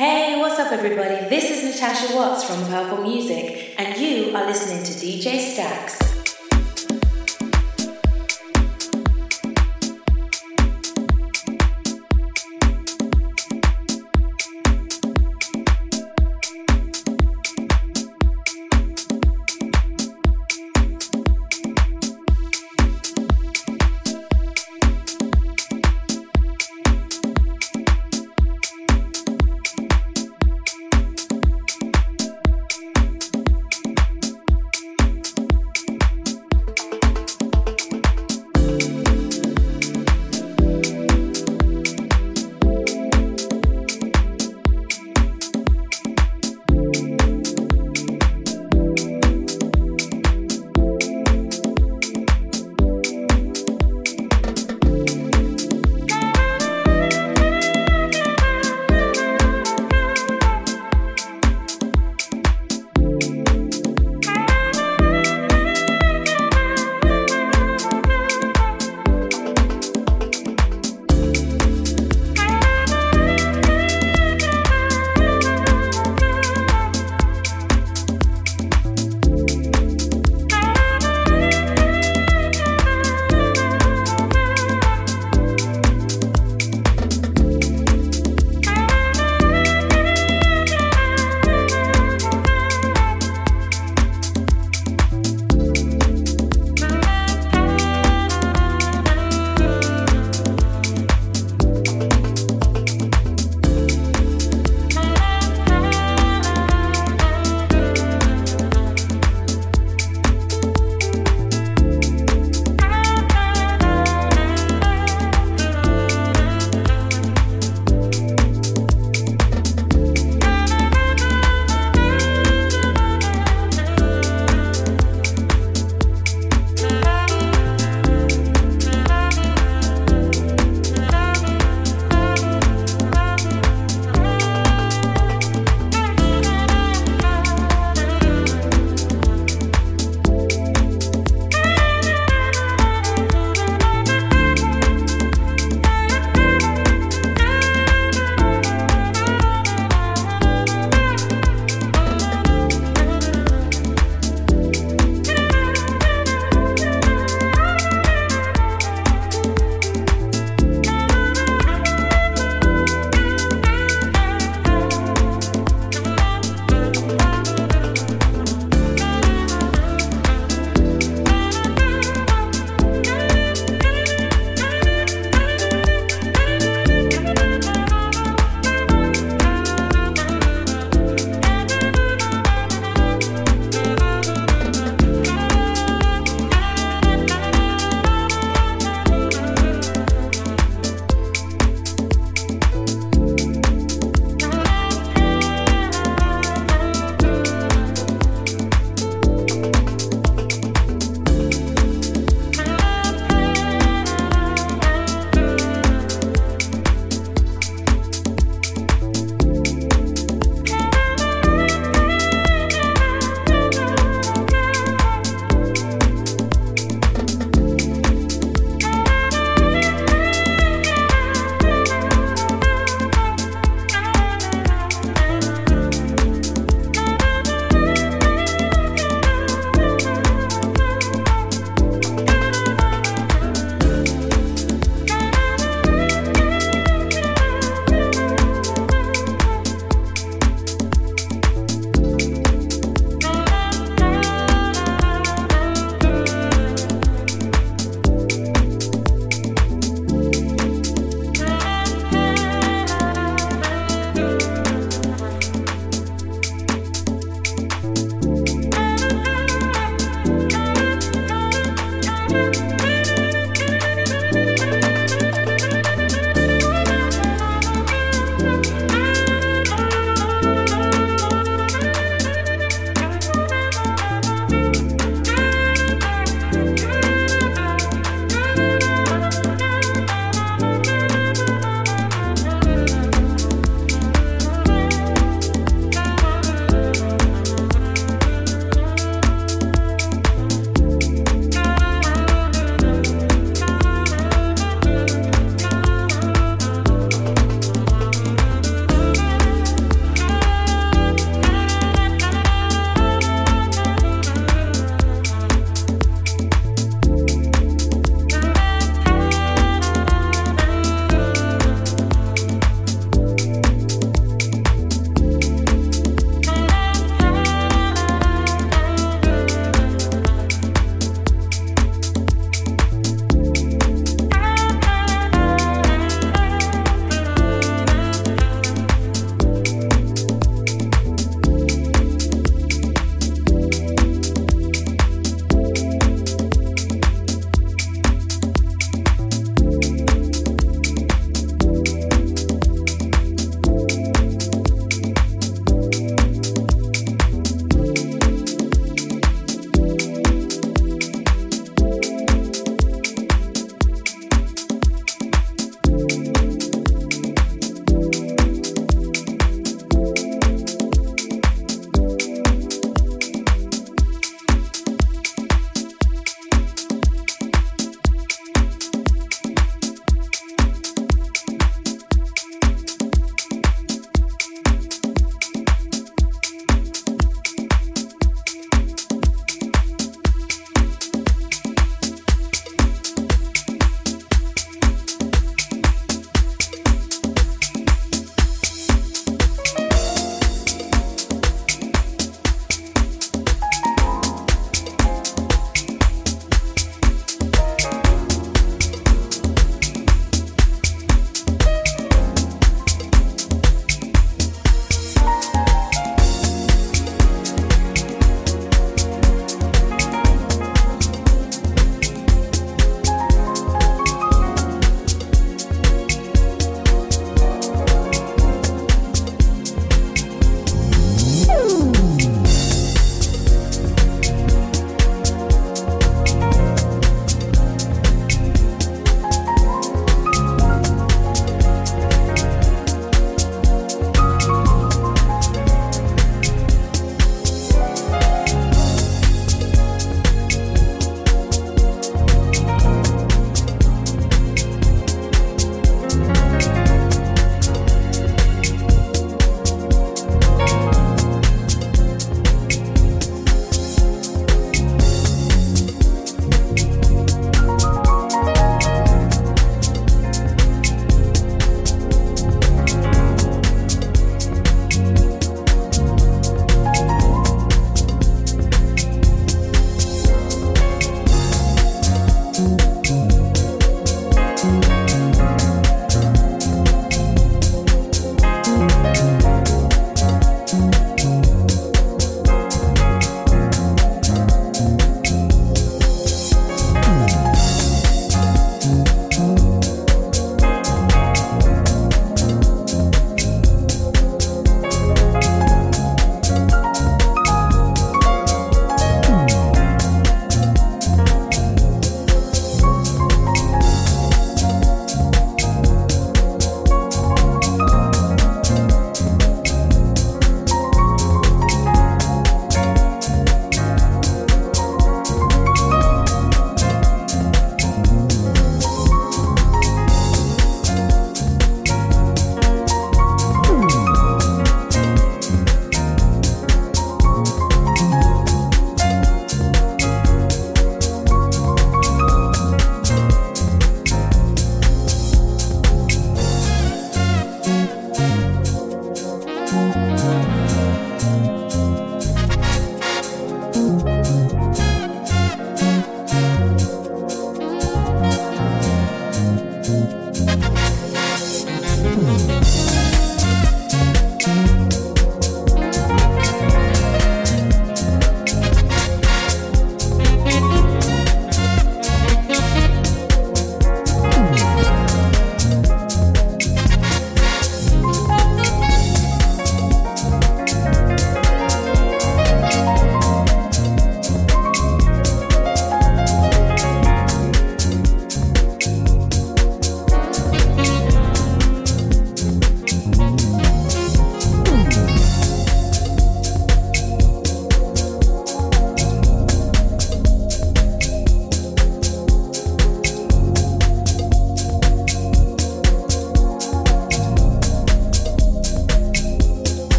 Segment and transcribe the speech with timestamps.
[0.00, 1.28] Hey, what's up, everybody?
[1.28, 6.09] This is Natasha Watts from Purple Music, and you are listening to DJ Stacks.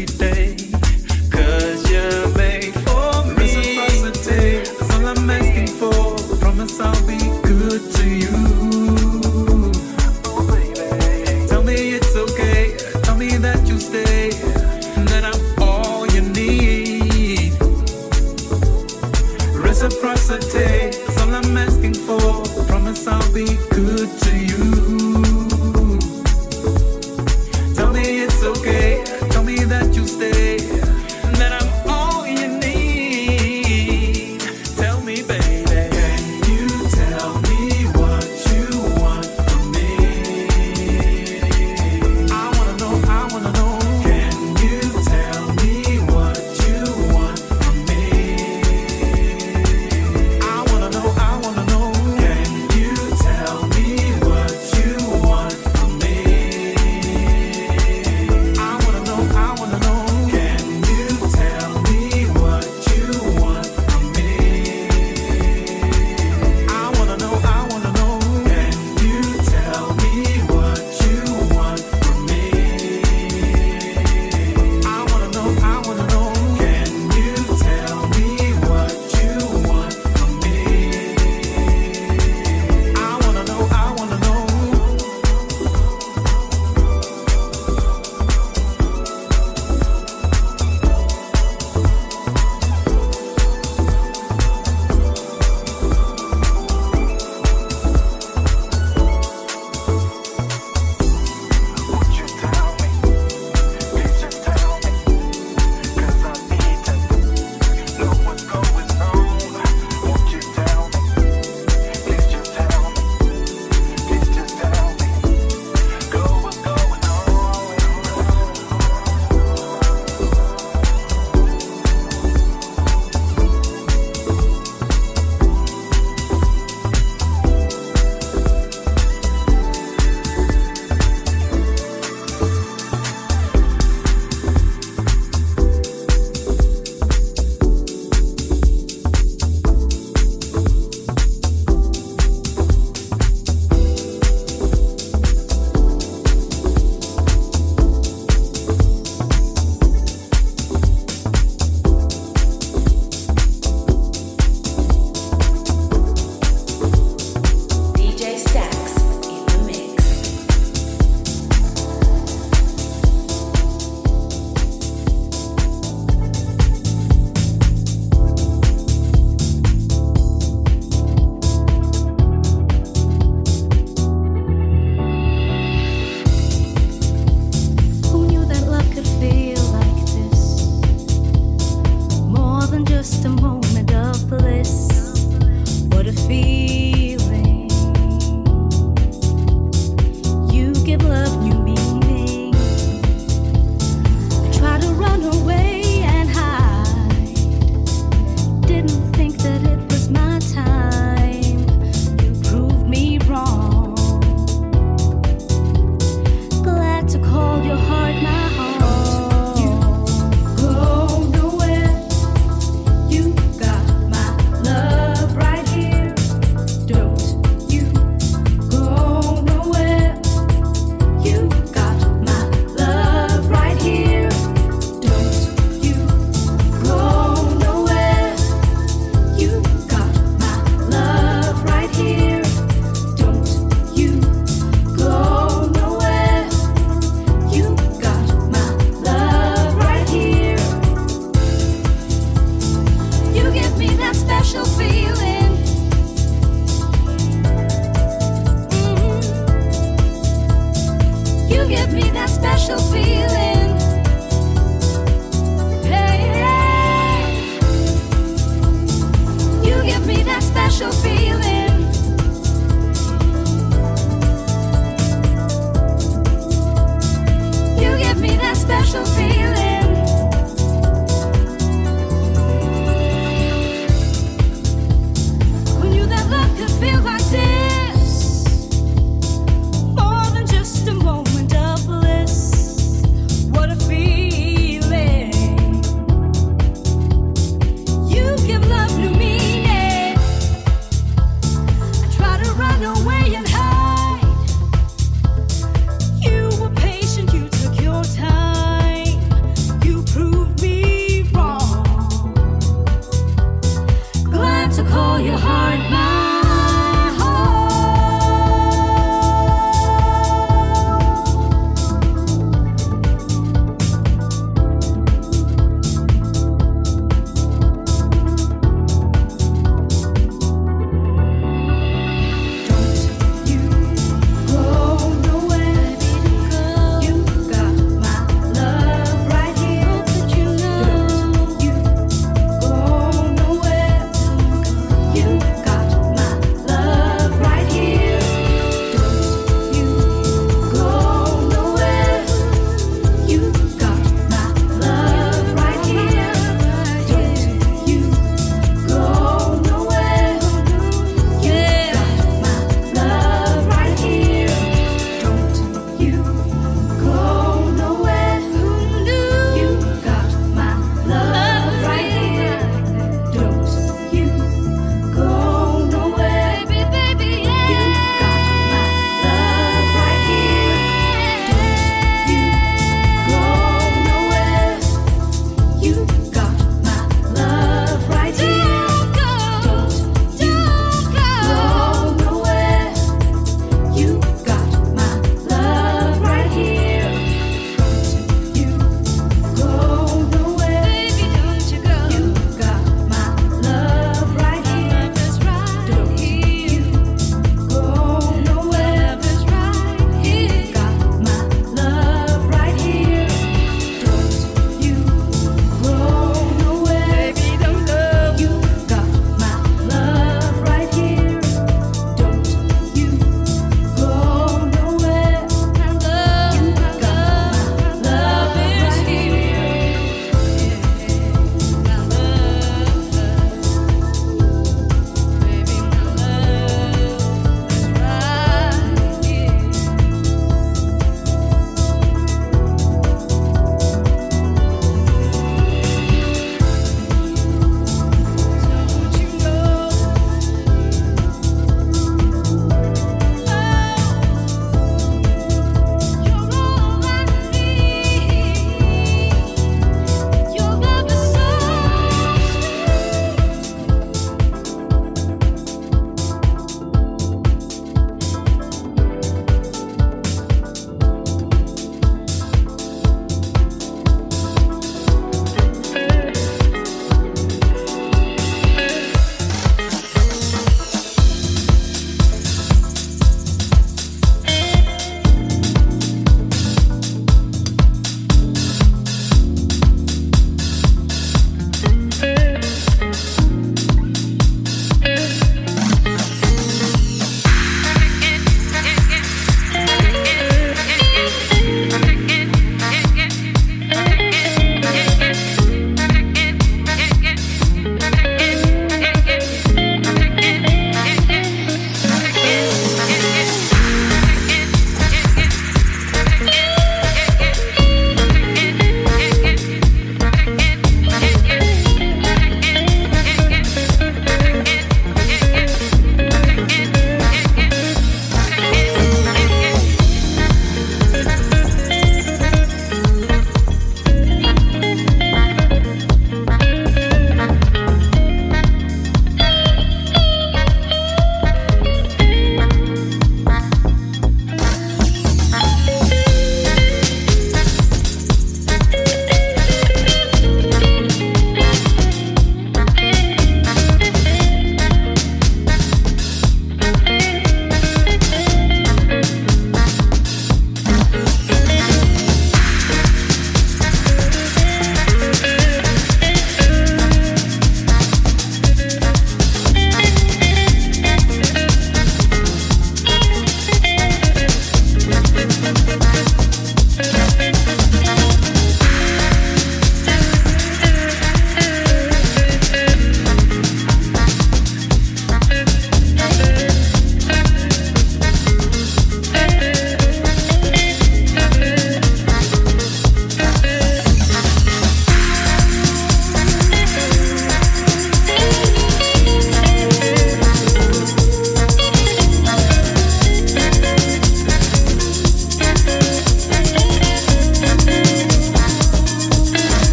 [0.00, 0.29] repite.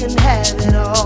[0.00, 0.99] Let's it it